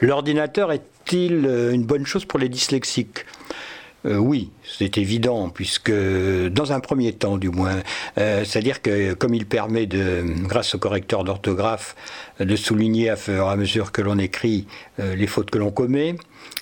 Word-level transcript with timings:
L'ordinateur 0.00 0.72
est-il 0.72 1.44
une 1.72 1.84
bonne 1.84 2.06
chose 2.06 2.24
pour 2.24 2.38
les 2.38 2.48
dyslexiques? 2.48 3.24
Euh, 4.06 4.16
oui, 4.16 4.50
c'est 4.64 4.96
évident, 4.96 5.48
puisque 5.48 5.90
dans 5.90 6.72
un 6.72 6.78
premier 6.78 7.12
temps 7.12 7.36
du 7.36 7.48
moins, 7.48 7.82
euh, 8.18 8.44
c'est-à-dire 8.44 8.80
que 8.80 9.12
comme 9.14 9.34
il 9.34 9.44
permet 9.44 9.86
de, 9.86 10.24
grâce 10.44 10.76
au 10.76 10.78
correcteur 10.78 11.24
d'orthographe, 11.24 11.96
de 12.38 12.54
souligner 12.54 13.10
à 13.10 13.16
fur 13.16 13.48
à 13.48 13.56
mesure 13.56 13.90
que 13.90 14.00
l'on 14.00 14.18
écrit 14.18 14.66
euh, 15.00 15.16
les 15.16 15.26
fautes 15.26 15.50
que 15.50 15.58
l'on 15.58 15.70
commet, 15.70 16.16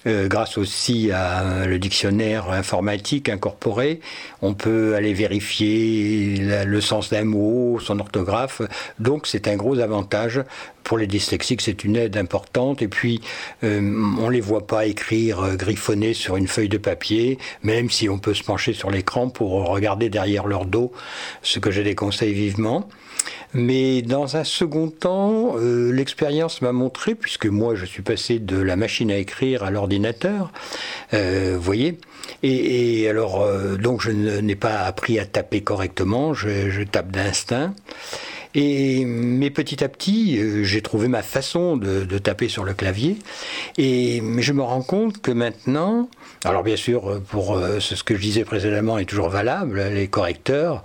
grâce 0.07 0.57
aussi 0.57 1.11
à 1.11 1.67
le 1.67 1.81
dictionnaire 1.81 2.51
informatique 2.51 3.29
incorporé, 3.29 4.01
on 4.41 4.55
peut 4.55 4.95
aller 4.95 5.13
vérifier 5.13 6.37
le 6.65 6.81
sens 6.81 7.11
d'un 7.11 7.25
mot, 7.25 7.81
son 7.81 7.99
orthographe. 7.99 8.63
Donc 9.01 9.27
c'est 9.27 9.49
un 9.49 9.57
gros 9.57 9.81
avantage 9.81 10.43
pour 10.85 10.97
les 10.97 11.09
dyslexiques, 11.09 11.61
c'est 11.61 11.83
une 11.83 11.97
aide 11.97 12.17
importante. 12.17 12.83
Et 12.83 12.89
puis, 12.89 13.21
on 13.63 14.29
les 14.29 14.41
voit 14.41 14.69
pas 14.69 14.87
écrire 14.87 15.57
griffonner 15.57 16.15
sur 16.15 16.37
une 16.37 16.47
feuille 16.47 16.69
de 16.69 16.79
papier, 16.79 17.26
même 17.63 17.91
si 17.91 18.09
on 18.09 18.19
peut 18.19 18.35
se 18.35 18.43
pencher 18.43 18.73
sur 18.73 18.91
l'écran 18.91 19.29
pour 19.29 19.67
regarder 19.69 20.09
derrière 20.09 20.47
leur 20.47 20.65
dos, 20.65 20.93
ce 21.43 21.59
que 21.59 21.71
je 21.71 21.83
déconseille 21.83 22.35
vivement. 22.35 22.89
Mais 23.55 24.03
dans 24.03 24.37
un 24.37 24.45
second 24.45 24.89
temps, 24.89 25.55
euh, 25.57 25.91
l'expérience 25.93 26.61
m'a 26.63 26.73
montré, 26.73 27.15
puisque 27.15 27.47
moi 27.47 27.75
je 27.75 27.85
suis 27.85 28.03
passé 28.03 28.39
de 28.39 28.59
la 28.59 28.77
machine 28.77 29.11
à 29.11 29.17
écrire 29.17 29.65
à 29.65 29.71
l'ordinateur, 29.71 30.53
euh, 31.15 31.55
vous 31.57 31.63
voyez, 31.63 31.99
et, 32.43 33.09
alors 33.09 33.43
euh, 33.43 33.77
donc 33.77 34.03
je 34.03 34.11
n'ai 34.11 34.57
pas 34.57 34.81
appris 34.81 35.19
à 35.19 35.25
taper 35.25 35.63
correctement, 35.63 36.35
je, 36.35 36.83
tape 36.85 37.11
d'instinct. 37.11 37.75
Mais 38.57 39.51
petit 39.51 39.85
à 39.85 39.89
petit, 39.89 40.65
j'ai 40.65 40.81
trouvé 40.83 41.09
ma 41.09 41.23
façon 41.23 41.77
de, 41.77 42.19
taper 42.19 42.49
sur 42.49 42.65
le 42.65 42.75
clavier. 42.75 43.19
Et 43.77 44.23
je 44.39 44.53
me 44.53 44.63
rends 44.63 44.83
compte 44.83 45.21
que 45.21 45.31
maintenant, 45.31 46.09
alors 46.45 46.63
bien 46.63 46.77
sûr, 46.77 47.21
pour 47.29 47.61
ce 47.79 48.03
que 48.03 48.15
je 48.17 48.21
disais 48.21 48.45
précédemment 48.45 48.99
est 48.99 49.05
toujours 49.05 49.29
valable, 49.29 49.83
les 49.93 50.09
correcteurs. 50.09 50.83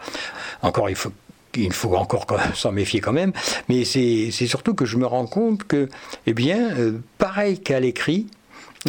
Encore, 0.61 0.89
il 0.89 0.95
faut 0.95 1.11
il 1.55 1.73
faut 1.73 1.95
encore 1.95 2.25
s'en 2.55 2.71
méfier 2.71 3.01
quand 3.01 3.13
même, 3.13 3.33
mais 3.69 3.85
c'est 3.85 4.31
surtout 4.31 4.73
que 4.73 4.85
je 4.85 4.97
me 4.97 5.05
rends 5.05 5.27
compte 5.27 5.63
que, 5.65 5.89
eh 6.25 6.33
bien, 6.33 6.71
euh, 6.77 6.99
pareil 7.17 7.59
qu'à 7.59 7.79
l'écrit, 7.79 8.27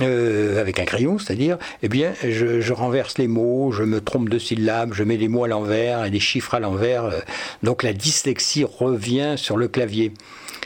euh, 0.01 0.61
avec 0.61 0.79
un 0.81 0.85
crayon, 0.85 1.19
c'est-à-dire, 1.19 1.59
eh 1.83 1.89
bien, 1.89 2.13
je, 2.23 2.73
renverse 2.73 3.19
les 3.19 3.29
mots, 3.29 3.73
je 3.73 3.83
me 3.83 4.01
trompe 4.01 4.31
de 4.31 4.39
syllabes, 4.39 4.95
je 4.95 5.05
mets 5.05 5.19
les 5.19 5.29
mots 5.29 5.45
à 5.45 5.49
l'envers 5.49 6.05
et 6.05 6.11
les 6.11 6.21
chiffres 6.21 6.55
à 6.55 6.61
l'envers. 6.61 7.05
Euh, 7.05 7.21
donc 7.63 7.83
la 7.83 7.93
dyslexie 7.93 8.65
revient 8.65 9.35
sur 9.37 9.57
le 9.57 9.69
clavier. 9.69 10.13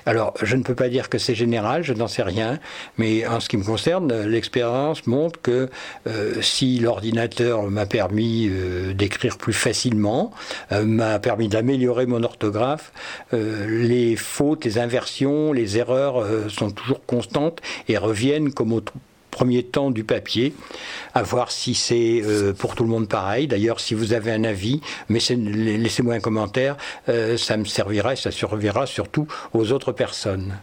Alors, 0.08 0.34
je 0.40 0.54
ne 0.54 0.62
peux 0.62 0.76
pas 0.76 0.88
dire 0.88 1.08
que 1.08 1.18
c'est 1.18 1.34
général, 1.34 1.82
je 1.82 1.92
n'en 1.92 2.06
sais 2.06 2.22
rien, 2.22 2.60
mais 2.96 3.26
en 3.26 3.40
ce 3.40 3.48
qui 3.48 3.56
me 3.56 3.64
concerne, 3.64 4.22
l'expérience 4.22 5.04
montre 5.08 5.40
que 5.42 5.68
euh, 6.06 6.40
si 6.40 6.78
l'ordinateur 6.78 7.64
m'a 7.64 7.86
permis 7.86 8.48
euh, 8.48 8.94
d'écrire 8.94 9.36
plus 9.36 9.52
facilement, 9.52 10.30
euh, 10.70 10.84
m'a 10.84 11.18
permis 11.18 11.48
d'améliorer 11.48 12.06
mon 12.06 12.22
orthographe, 12.22 12.92
les 13.32 14.14
fautes, 14.14 14.64
les 14.64 14.78
inversions, 14.78 15.52
les 15.52 15.76
erreurs 15.78 16.24
sont 16.48 16.70
toujours 16.70 17.04
constantes 17.04 17.60
et 17.88 17.98
reviennent 17.98 18.52
comme 18.52 18.72
au 18.72 18.82
premier 19.36 19.62
temps 19.62 19.90
du 19.90 20.02
papier, 20.02 20.54
à 21.14 21.22
voir 21.22 21.50
si 21.50 21.74
c'est 21.74 22.22
euh, 22.24 22.54
pour 22.54 22.74
tout 22.74 22.84
le 22.84 22.88
monde 22.88 23.06
pareil. 23.06 23.46
D'ailleurs, 23.46 23.80
si 23.80 23.92
vous 23.94 24.14
avez 24.14 24.32
un 24.32 24.44
avis, 24.44 24.80
laissez-moi 25.10 26.14
un 26.14 26.20
commentaire, 26.20 26.78
euh, 27.10 27.36
ça 27.36 27.58
me 27.58 27.66
servira 27.66 28.14
et 28.14 28.16
ça 28.16 28.30
servira 28.30 28.86
surtout 28.86 29.26
aux 29.52 29.72
autres 29.72 29.92
personnes. 29.92 30.54